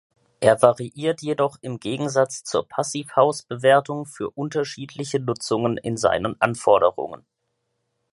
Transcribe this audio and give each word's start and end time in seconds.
Er 0.39 0.59
variiert 0.63 1.21
jedoch 1.21 1.57
im 1.61 1.79
Gegensatz 1.79 2.43
zur 2.43 2.67
Passivhaus-Bewertung 2.67 4.07
für 4.07 4.31
unterschiedliche 4.31 5.19
Nutzungen 5.19 5.77
in 5.77 5.95
seinen 5.95 6.41
Anforderungen. 6.41 7.23